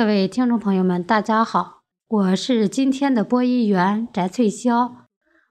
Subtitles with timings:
[0.00, 4.92] 各位听众朋友们，大家好，我是今天的播音员翟翠霄，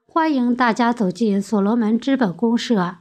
[0.04, 2.96] 欢迎大家走进所罗门资本公社。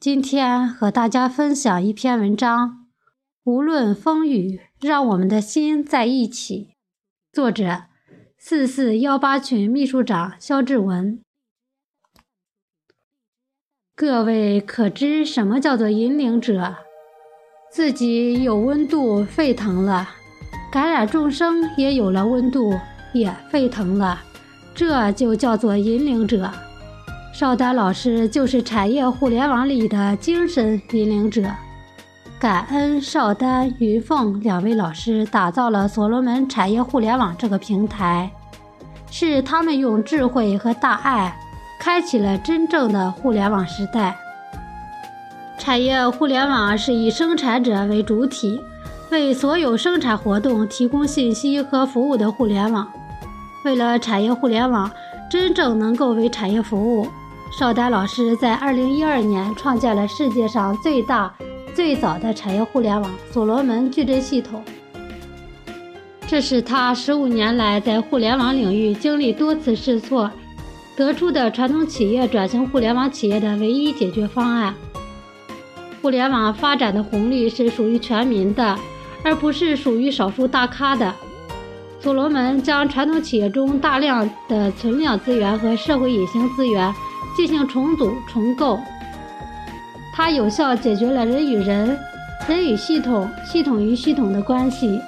[0.00, 2.86] 今天和大家分享一篇文章：
[3.44, 6.70] 无论风雨，让我们的心在一起。
[7.30, 7.82] 作者：
[8.38, 11.22] 四四幺八群秘书长肖志文。
[13.94, 16.76] 各位可知什么叫做引领者？
[17.70, 20.21] 自己有温度，沸腾了。
[20.72, 22.80] 感染众生也有了温度，
[23.12, 24.18] 也沸腾了，
[24.74, 26.50] 这就叫做引领者。
[27.34, 31.44] 邵丹老师就是产业互联网里的精神引领者。
[32.40, 38.30] 感恩邵丹、云凤两位老师打造了所罗门产业互联网这个平台，
[39.10, 41.36] 是他们用智慧和大爱，
[41.78, 44.16] 开启了真正的互联网时代。
[45.58, 48.58] 产业互联网是以生产者为主体。
[49.12, 52.90] 为所有生产活动提供信息和服务的互联网。
[53.62, 54.90] 为了产业互联网
[55.30, 57.06] 真正能够为产业服务，
[57.56, 61.32] 邵丹老师在2012年创建了世界上最大、
[61.74, 64.64] 最早的产业互联网——所罗门矩阵系统。
[66.26, 70.30] 这是他15年来在互联网领域经历多次试错，
[70.96, 74.74] 得出的传统企业转型互联网企业的唯一解决方案。
[76.00, 78.76] 互联网发展的红利是属于全民的。
[79.24, 81.14] 而不是属于少数大咖的。
[82.00, 86.92] 所罗门将传统企业中大量的存量资源和社会隐形资源
[87.36, 88.78] 进行重组重构，
[90.12, 91.96] 它有效解决了人与人、
[92.48, 95.00] 人与系统、系统与系统的关系。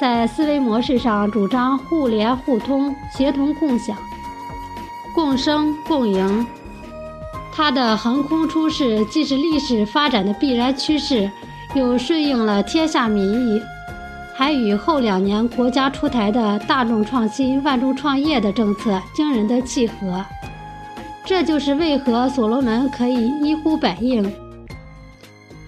[0.00, 3.96] 在思维模式上主张互联互通、协同共享、
[5.14, 6.46] 共生共赢。
[7.52, 11.30] 它的横空出世既是历史发展的必然趋势。
[11.74, 13.62] 又顺应了天下民意，
[14.34, 20.22] 还与后两年国家出台的大众创新、万众创业的政策惊人的契合。
[21.24, 24.30] 这就是为何所罗门可以一呼百应，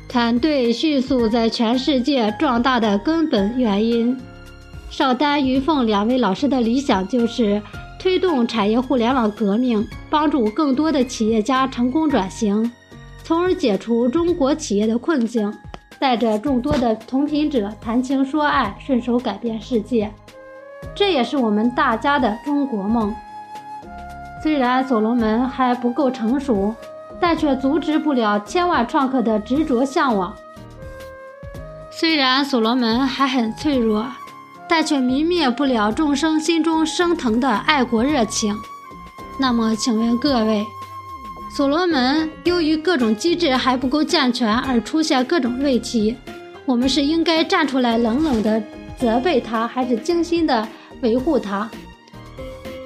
[0.06, 4.14] 团队迅速在全世界壮大的根本原因。
[4.90, 7.62] 邵丹、云凤两位老师的理想就是
[7.98, 12.70] 推动产业互联网革命，帮助更多的企业家成功转型，
[13.22, 15.50] 从而解除中国企业的困境。
[16.04, 20.12] 带着众多的同频者谈情说爱，顺手改变世界，
[20.94, 23.14] 这也是我们大家的中国梦。
[24.42, 26.74] 虽然所罗门还不够成熟，
[27.18, 30.36] 但却阻止不了千万创客的执着向往。
[31.90, 34.06] 虽然所罗门还很脆弱，
[34.68, 38.54] 但却泯灭不了众生心中升腾的爱国热情。
[39.40, 40.66] 那么，请问各位？
[41.54, 46.16] 所罗门由于各种机制还不够健全而出现各种问题，
[46.66, 48.60] 我们是应该站出来冷冷的
[48.98, 50.66] 责备他，还是精心的
[51.00, 51.70] 维护他？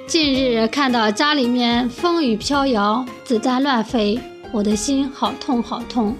[0.05, 4.19] 近日看到家里面风雨飘摇，子弹乱飞，
[4.51, 6.15] 我的心好痛好痛。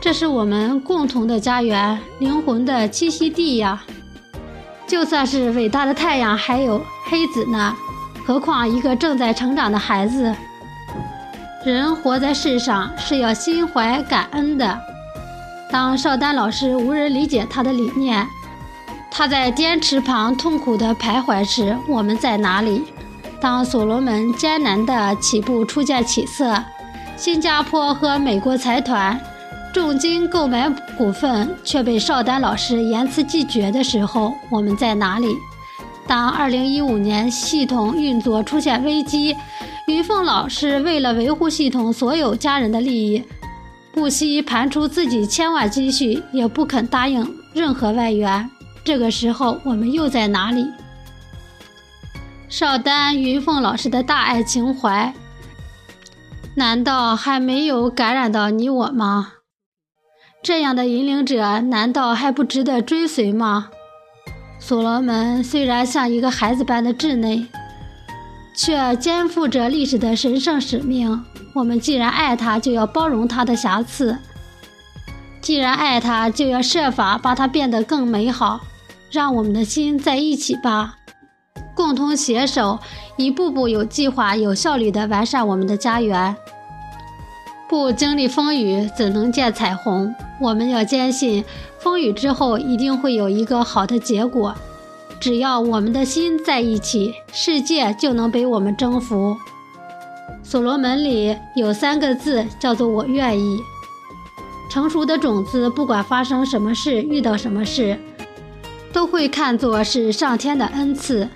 [0.00, 3.84] 这是我们共同的家园，灵魂的栖息地呀！
[4.88, 7.72] 就算是伟大的太阳还有黑子呢，
[8.26, 10.34] 何况一个正在成长的孩子？
[11.64, 14.78] 人活在世上是要心怀感恩的。
[15.70, 18.26] 当邵丹老师无人理解他的理念，
[19.10, 22.84] 他在滇池旁痛苦地徘徊时，我们在哪里？
[23.40, 26.62] 当所罗门艰难的起步出现起色，
[27.16, 29.18] 新加坡和美国财团
[29.72, 35.34] 重金购买股份却被邵丹老师言辞拒绝的时候，我们在哪里？
[36.06, 39.34] 当2015年系统运作出现危机。
[39.86, 43.22] 云凤老师为了维护系统所有家人的利益，
[43.92, 48.50] 不惜盘出自己千万积蓄，也不肯答应任何外援。
[48.82, 50.66] 这个时候，我们又在哪里？
[52.48, 55.12] 邵丹、云凤老师的大爱情怀，
[56.56, 59.32] 难道还没有感染到你我吗？
[60.42, 63.68] 这样的引领者，难道还不值得追随吗？
[64.58, 67.46] 所罗门虽然像一个孩子般的稚嫩。
[68.54, 71.24] 却肩负着历史的神圣使命。
[71.52, 74.16] 我们既然爱他，就要包容他的瑕疵；
[75.40, 78.60] 既然爱他，就要设法把它变得更美好。
[79.10, 80.96] 让我们的心在一起吧，
[81.74, 82.80] 共同携手，
[83.16, 86.34] 一步步有计划、有效率地完善我们的家园。
[87.68, 90.12] 不经历风雨，怎能见彩虹？
[90.40, 91.44] 我们要坚信，
[91.78, 94.54] 风雨之后一定会有一个好的结果。
[95.24, 99.34] 只要我们的心在一起，世界就能被我们征服。
[100.42, 103.58] 所罗门里有三个字，叫做“我愿意”。
[104.68, 107.98] 成熟的种子，不管发生什么事，遇到什么事，
[108.92, 111.26] 都会看作是上天的恩赐。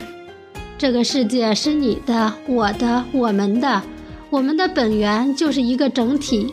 [0.76, 3.80] 这个世界是你的、我的、我们的，
[4.28, 6.52] 我们的本源就是一个整体。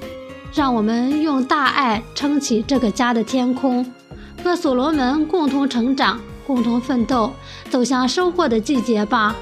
[0.54, 3.86] 让我们用大爱撑起这个家的天空，
[4.42, 7.32] 和所罗门共同成长、共同奋斗，
[7.70, 9.36] 走向收获的季节吧。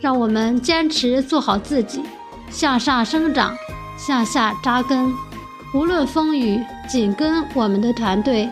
[0.00, 2.02] 让我们坚持做好自己，
[2.50, 3.56] 向上生长，
[3.98, 5.12] 向下扎根。
[5.74, 8.48] 无论风雨，紧跟我们的团队；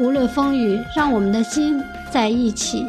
[0.00, 1.78] 无论风雨，让我们的心
[2.10, 2.84] 在一起。